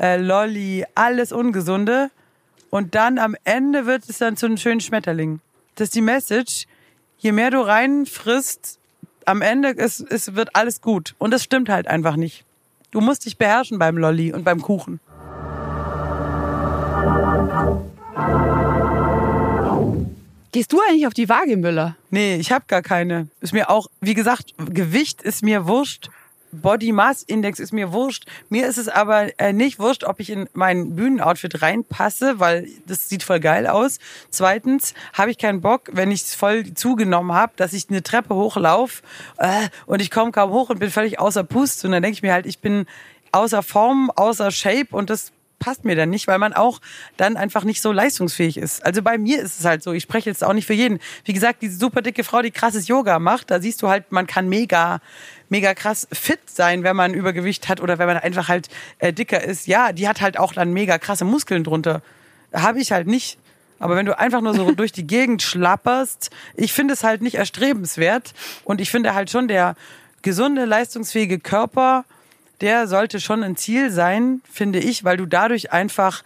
[0.00, 2.10] äh, Lolli, alles Ungesunde
[2.70, 5.38] und dann am Ende wird es dann zu einem schönen Schmetterling.
[5.76, 6.66] Das ist die Message.
[7.18, 8.80] Je mehr du reinfrisst,
[9.26, 11.14] am Ende ist, ist, wird alles gut.
[11.18, 12.44] Und das stimmt halt einfach nicht.
[12.90, 14.98] Du musst dich beherrschen beim Lolli und beim Kuchen.
[20.52, 21.96] Gehst du eigentlich auf die Waage, Müller?
[22.10, 23.28] Nee, ich habe gar keine.
[23.40, 26.10] Ist mir auch, wie gesagt, Gewicht ist mir wurscht.
[26.52, 28.26] Body Mass Index ist mir wurscht.
[28.50, 33.08] Mir ist es aber äh, nicht wurscht, ob ich in mein Bühnenoutfit reinpasse, weil das
[33.08, 33.98] sieht voll geil aus.
[34.28, 38.34] Zweitens habe ich keinen Bock, wenn ich es voll zugenommen habe, dass ich eine Treppe
[38.34, 39.02] hochlaufe
[39.38, 41.82] äh, und ich komme kaum hoch und bin völlig außer Pust.
[41.86, 42.84] Und dann denke ich mir halt, ich bin
[43.32, 46.80] außer Form, außer Shape und das passt mir dann nicht, weil man auch
[47.16, 48.84] dann einfach nicht so leistungsfähig ist.
[48.84, 50.98] Also bei mir ist es halt so, ich spreche jetzt auch nicht für jeden.
[51.24, 54.26] Wie gesagt, diese super dicke Frau, die krasses Yoga macht, da siehst du halt, man
[54.26, 55.00] kann mega
[55.48, 59.44] mega krass fit sein, wenn man Übergewicht hat oder wenn man einfach halt äh, dicker
[59.44, 59.66] ist.
[59.66, 62.02] Ja, die hat halt auch dann mega krasse Muskeln drunter.
[62.52, 63.38] Habe ich halt nicht.
[63.78, 67.34] Aber wenn du einfach nur so durch die Gegend schlapperst, ich finde es halt nicht
[67.34, 68.32] erstrebenswert.
[68.64, 69.76] Und ich finde halt schon, der
[70.22, 72.06] gesunde, leistungsfähige Körper,
[72.62, 76.22] der sollte schon ein Ziel sein, finde ich, weil du dadurch einfach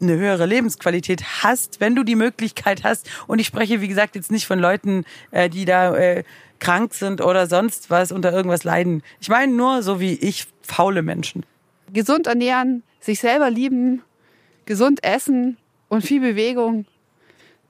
[0.00, 3.08] eine höhere Lebensqualität hast, wenn du die Möglichkeit hast.
[3.26, 6.24] Und ich spreche, wie gesagt, jetzt nicht von Leuten, äh, die da äh,
[6.58, 9.02] krank sind oder sonst was unter irgendwas leiden.
[9.20, 11.44] Ich meine nur so wie ich, faule Menschen.
[11.92, 14.02] Gesund ernähren, sich selber lieben,
[14.66, 15.56] gesund essen
[15.88, 16.86] und viel Bewegung.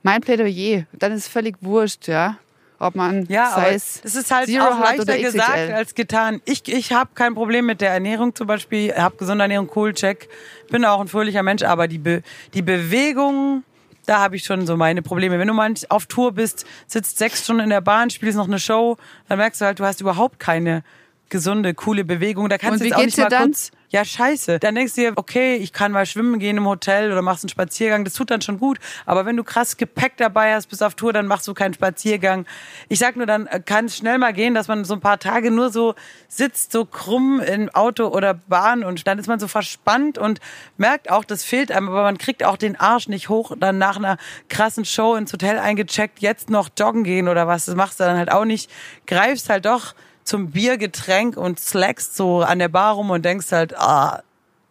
[0.02, 0.86] Mein Plädoyer.
[0.92, 2.38] Dann ist völlig wurscht, ja.
[2.80, 6.40] Ob man Ja, aber Size das ist halt Zero auch leichter gesagt als getan.
[6.46, 8.94] Ich, ich habe kein Problem mit der Ernährung zum Beispiel.
[8.94, 10.30] habe gesunde Ernährung, cool, check.
[10.70, 12.22] Bin auch ein fröhlicher Mensch, aber die, Be
[12.54, 13.64] die Bewegung,
[14.06, 15.38] da habe ich schon so meine Probleme.
[15.38, 18.58] Wenn du mal auf Tour bist, sitzt sechs Stunden in der Bahn, spielst noch eine
[18.58, 18.96] Show,
[19.28, 20.82] dann merkst du halt, du hast überhaupt keine
[21.30, 22.48] gesunde, coole Bewegung.
[22.48, 23.44] Da kannst du jetzt auch nicht mal dann?
[23.46, 23.70] kurz.
[23.92, 24.60] Ja, scheiße.
[24.60, 27.48] Dann denkst du dir, okay, ich kann mal schwimmen gehen im Hotel oder machst einen
[27.48, 28.04] Spaziergang.
[28.04, 28.78] Das tut dann schon gut.
[29.04, 32.46] Aber wenn du krass Gepäck dabei hast, bist auf Tour, dann machst du keinen Spaziergang.
[32.88, 35.18] Ich sag nur, dann äh, kann es schnell mal gehen, dass man so ein paar
[35.18, 35.96] Tage nur so
[36.28, 40.38] sitzt, so krumm im Auto oder Bahn und dann ist man so verspannt und
[40.76, 43.96] merkt auch, das fehlt einem, aber man kriegt auch den Arsch nicht hoch, dann nach
[43.96, 47.64] einer krassen Show ins Hotel eingecheckt, jetzt noch joggen gehen oder was.
[47.64, 48.70] Das machst du dann halt auch nicht.
[49.06, 49.94] Greifst halt doch
[50.30, 54.22] zum Biergetränk und slackst so an der Bar rum und denkst halt, ah,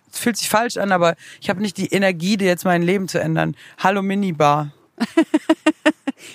[0.09, 3.09] es fühlt sich falsch an, aber ich habe nicht die Energie, dir jetzt mein Leben
[3.09, 3.57] zu ändern.
[3.77, 4.71] Hallo Minibar.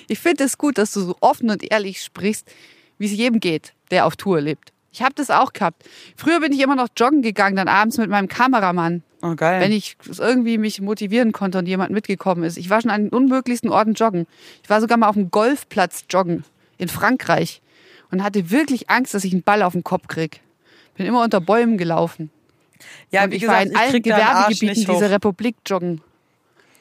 [0.09, 2.51] Ich finde es gut, dass du so offen und ehrlich sprichst,
[2.97, 4.73] wie es jedem geht, der auf Tour lebt.
[4.93, 5.85] Ich habe das auch gehabt.
[6.17, 9.61] Früher bin ich immer noch joggen gegangen, dann abends mit meinem Kameramann, Oh, geil.
[9.61, 12.57] wenn ich irgendwie mich motivieren konnte und jemand mitgekommen ist.
[12.57, 14.27] Ich war schon an den unmöglichsten Orten joggen.
[14.63, 16.45] Ich war sogar mal auf dem Golfplatz joggen
[16.79, 17.61] in Frankreich
[18.15, 20.41] und hatte wirklich Angst, dass ich einen Ball auf den Kopf krieg.
[20.97, 22.31] Bin immer unter Bäumen gelaufen.
[23.11, 26.01] ja, und wie ich gesagt, war in ich allen Gewerbegebieten dieser Republik joggen.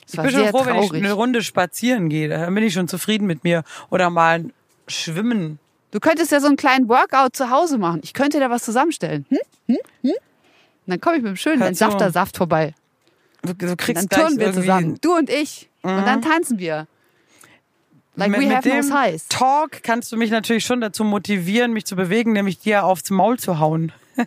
[0.05, 1.03] Das Ich bin schon froh, wenn ich traurig.
[1.03, 2.29] eine Runde spazieren gehe.
[2.29, 3.63] Dann bin ich schon zufrieden mit mir.
[3.89, 4.45] Oder mal
[4.87, 5.59] schwimmen.
[5.91, 8.01] Du könntest ja so einen kleinen Workout zu Hause machen.
[8.03, 9.25] Ich könnte da was zusammenstellen.
[9.29, 9.37] Hm?
[9.67, 9.77] Hm?
[10.01, 10.11] Hm?
[10.11, 10.17] Und
[10.85, 11.61] dann komme ich mit dem schönen.
[11.61, 12.75] Entsaftersaft vorbei.
[13.41, 14.97] Du, du Und kriegst dann gleich turnen wir zusammen.
[15.01, 15.69] Du und ich.
[15.81, 16.87] Und dann tanzen wir.
[18.15, 19.25] Like mit, we mit have no size.
[19.29, 23.39] Talk kannst du mich natürlich schon dazu motivieren, mich zu bewegen, nämlich dir aufs Maul
[23.39, 23.91] zu hauen.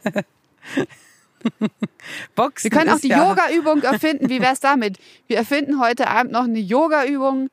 [2.35, 4.29] Boxen Wir können auch die ja, Yoga-Übung erfinden.
[4.29, 4.99] Wie wär's damit?
[5.29, 7.49] Wir erfinden heute Abend noch eine Yoga-Übung.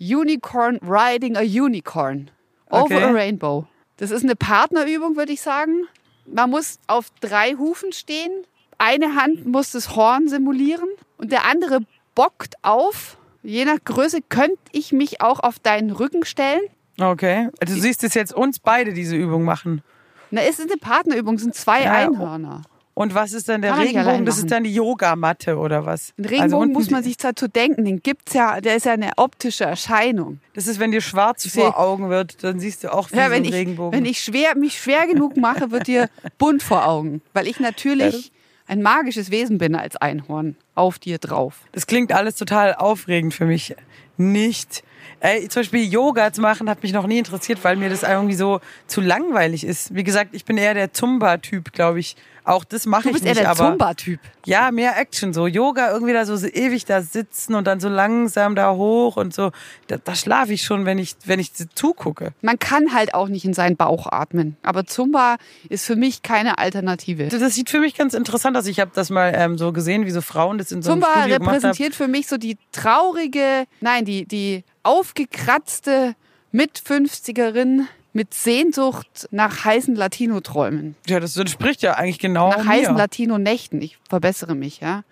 [0.00, 2.30] Unicorn Riding a Unicorn.
[2.70, 3.02] Over Okay.
[3.02, 3.66] a Rainbow.
[3.98, 5.86] Das ist eine Partnerübung, würde ich sagen.
[6.26, 8.32] Man muss auf drei Hufen stehen.
[8.78, 11.80] Eine Hand muss das Horn simulieren und der andere
[12.14, 13.18] bockt auf.
[13.44, 16.62] Je nach Größe könnte ich mich auch auf deinen Rücken stellen.
[17.00, 17.48] Okay.
[17.60, 19.82] Also du siehst es jetzt uns beide diese Übung machen.
[20.30, 22.62] Na, es ist eine Partnerübung, es sind zwei Ja, Einhörner.
[22.96, 24.24] Und was ist dann der Regenbogen?
[24.24, 26.12] Das ist dann die Yogamatte oder was?
[26.16, 28.92] Den Also Regenbogen unten muss man sich dazu denken, den gibt's ja, der ist ja
[28.92, 30.38] eine optische Erscheinung.
[30.54, 33.32] Das ist, wenn dir schwarz vor Augen wird, dann siehst du auch Ja, so wenn
[33.38, 33.98] einen ich, Regenbogen.
[33.98, 37.20] wenn ich schwer, mich schwer genug mache, wird dir bunt vor Augen.
[37.32, 38.30] Weil ich natürlich
[38.66, 41.60] ein magisches Wesen bin als Einhorn auf dir drauf.
[41.72, 43.74] das klingt alles total aufregend für mich.
[44.16, 44.82] Nicht.
[45.20, 48.34] Ey, zum Beispiel Yoga zu machen hat mich noch nie interessiert, weil mir das irgendwie
[48.34, 49.94] so zu langweilig ist.
[49.94, 52.16] Wie gesagt, ich bin eher der Zumba-Typ, glaube ich.
[52.46, 54.20] Auch das mache Du ich bist nicht, eher der Zumba-Typ.
[54.44, 55.46] ja, mehr Action so.
[55.46, 59.50] Yoga irgendwie da so ewig da sitzen und dann so langsam da hoch und so.
[59.86, 62.34] Da, da schlafe ich schon, wenn ich wenn ich zugucke.
[62.42, 64.58] Man kann halt auch nicht in seinen Bauch atmen.
[64.62, 65.36] Aber Zumba
[65.70, 67.28] ist für mich keine Alternative.
[67.28, 68.66] Das, sieht für mich ganz interessant aus.
[68.66, 71.20] Ich habe das mal ähm, so gesehen, wie so Frauen das in so einem Zumba
[71.20, 71.54] Studio gemacht haben.
[71.64, 76.14] repräsentiert für mich so die traurige, nein, die, die aufgekratzte
[76.52, 80.94] Mit-50erin mit Sehnsucht nach heißen Latino-Träumen.
[81.06, 82.98] Ja, das entspricht ja eigentlich genau nach heißen mir.
[82.98, 83.82] Latino-Nächten.
[83.82, 85.02] Ich verbessere mich, ja.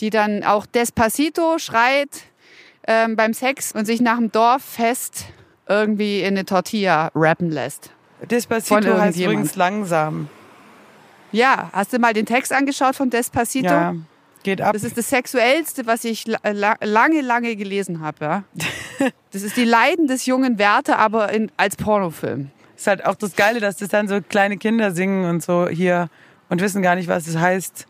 [0.00, 2.22] Die dann auch Despacito schreit
[2.86, 5.26] ähm, beim Sex und sich nach dem Dorffest
[5.68, 7.90] irgendwie in eine Tortilla rappen lässt.
[8.30, 10.28] Despacito heißt übrigens langsam.
[11.32, 13.66] Ja, hast du mal den Text angeschaut von Despacito?
[13.66, 13.94] Ja,
[14.44, 14.72] geht ab.
[14.72, 18.24] Das ist das Sexuellste, was ich la la lange, lange gelesen habe.
[18.24, 18.44] Ja?
[19.32, 22.50] Das ist die Leiden des jungen Werther, aber in, als Pornofilm.
[22.76, 26.08] ist halt auch das Geile, dass das dann so kleine Kinder singen und so hier
[26.48, 27.86] und wissen gar nicht, was es heißt.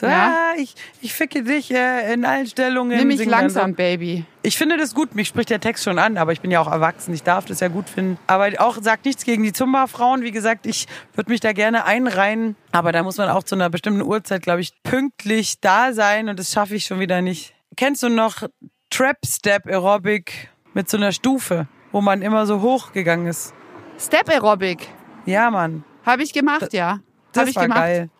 [0.00, 0.52] So, Ja.
[0.52, 2.96] ah, ich, ich ficke dich äh, in allen Stellungen.
[2.96, 3.76] Nimm mich langsam, So.
[3.76, 4.24] Baby.
[4.42, 5.16] Ich finde das gut.
[5.16, 7.12] Mich spricht der Text schon an, aber ich bin ja auch erwachsen.
[7.14, 8.16] Ich darf das ja gut finden.
[8.28, 10.22] Aber auch sagt nichts gegen die Zumba-Frauen.
[10.22, 12.54] Wie gesagt, ich würde mich da gerne einreihen.
[12.70, 16.28] Aber da muss man auch zu einer bestimmten Uhrzeit, glaube ich, pünktlich da sein.
[16.28, 17.54] Und das schaffe ich schon wieder nicht.
[17.76, 18.44] Kennst du noch
[18.90, 23.52] Trap-Step-Aerobic mit so einer Stufe, wo man immer so hochgegangen ist?
[23.98, 24.86] Step Aerobic.
[25.26, 25.84] Ja, Mann.
[26.06, 27.00] Habe ich gemacht, ja.
[27.32, 27.80] Das Habe ich war gemacht.
[27.80, 28.10] geil.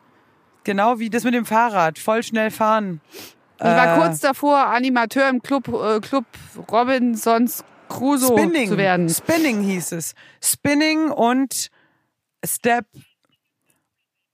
[0.69, 1.99] Genau wie das mit dem Fahrrad.
[1.99, 3.01] Voll schnell fahren.
[3.57, 6.27] Ich war Äh, kurz davor, Animateur im Club, äh, Club
[6.71, 8.69] Robinsons Crusoe Spinning.
[8.69, 9.09] zu werden.
[9.09, 10.15] Spinning hieß es.
[10.45, 11.71] Spinning und
[12.45, 12.85] Step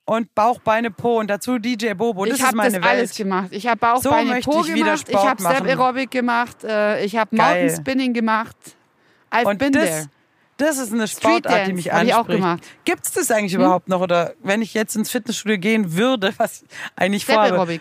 [0.07, 2.25] und Bauch, Beine, Po und dazu DJ Bobo.
[2.25, 2.85] Das ich ist habe das Welt.
[2.85, 3.49] alles gemacht.
[3.53, 5.09] Ich habe Bauch, So Beine, Po ich gemacht.
[5.09, 5.65] Ich habe Step.
[5.67, 6.65] Aerobic gemacht.
[6.65, 7.71] Äh, ich habe Mountain.
[7.71, 8.57] Spinning gemacht.
[9.31, 10.07] I've Und been das, there.
[10.57, 12.19] Das ist eine Sportart, die mich hab ich anspricht.
[12.19, 12.65] auch gemacht.
[12.65, 12.71] Hm?
[12.85, 14.01] Gibt's das eigentlich überhaupt noch?
[14.01, 17.81] Oder wenn ich jetzt ins Fitnessstudio gehen würde, was ich eigentlich vorhabe,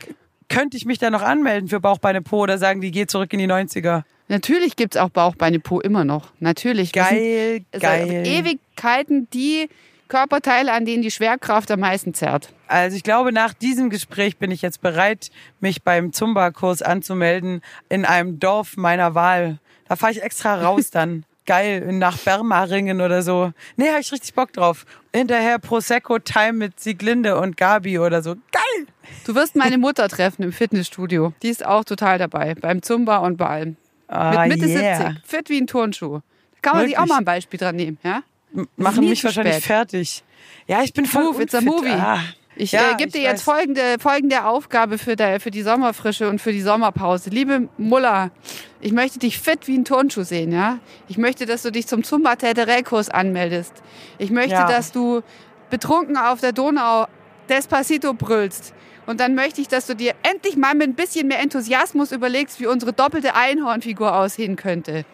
[0.50, 3.32] könnte ich mich da noch anmelden für Bauch, Beine, Po oder sagen, die geht zurück
[3.34, 4.04] in die 90er?
[4.28, 6.32] Natürlich gibt's auch Bauch, Beine, Po immer noch.
[6.40, 6.92] Natürlich.
[6.92, 8.24] Sind- Geil, geil.
[8.26, 9.70] Ewigkeiten die
[10.08, 12.50] Körperteile, an denen die Schwerkraft am meisten zerrt.
[12.68, 18.06] Also ich glaube, nach diesem Gespräch bin ich jetzt bereit, mich beim Zumba-Kurs anzumelden in
[18.06, 19.60] einem Dorf meiner Wahl.
[19.88, 21.26] Da fahre ich extra raus dann.
[21.46, 23.52] Geil, nach Bermaringen oder so.
[23.76, 24.86] Nee, habe ich richtig Bock drauf.
[25.14, 28.36] Hinterher Prosecco-Time mit Sieglinde und Gabi oder so.
[28.52, 28.88] Geil!
[29.26, 31.34] Du wirst meine Mutter treffen im Fitnessstudio.
[31.44, 33.76] Die ist auch total dabei, beim Zumba und bei allem.
[34.08, 34.98] Ah, Mit Mitte yeah.
[35.12, 36.20] 70, fit wie ein Turnschuh.
[36.20, 37.10] Da kann man sich auch Wirklich?
[37.14, 38.22] mal ein Beispiel dran nehmen, ja?
[38.56, 39.66] M- Machen mich wahrscheinlich spät.
[39.66, 40.24] fertig.
[40.68, 41.74] Ja, ich bin voll Move, it's a unfit.
[41.74, 41.90] movie.
[41.92, 42.20] Ah.
[42.56, 43.56] Ich Ja, äh, gebe dir jetzt weiß.
[43.56, 47.30] folgende, folgende Aufgabe für, der, für die Sommerfrische und für die Sommerpause.
[47.30, 48.32] Liebe Muller,
[48.80, 50.80] ich möchte dich fit wie ein Turnschuh sehen, ja?
[51.08, 52.36] Ich möchte, dass du dich zum zumba
[52.84, 53.74] kurs anmeldest.
[54.20, 54.68] Ich möchte, Ja.
[54.68, 55.22] dass du
[55.70, 57.08] betrunken auf der Donau
[57.50, 58.74] Despacito brüllst.
[59.06, 62.60] Und dann möchte ich, dass du dir endlich mal mit ein bisschen mehr Enthusiasmus überlegst,
[62.62, 65.06] wie unsere doppelte Einhornfigur aussehen könnte.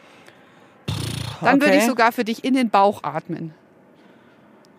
[1.41, 1.78] Dann würde Okay.
[1.80, 3.54] ich sogar für dich in den Bauch atmen.